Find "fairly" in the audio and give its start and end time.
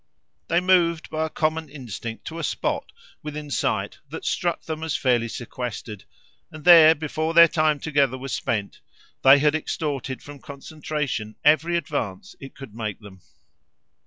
4.95-5.27